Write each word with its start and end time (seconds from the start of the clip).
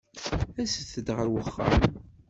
Aset-d 0.61 1.07
ɣer 1.17 1.27
wexxam. 1.33 1.73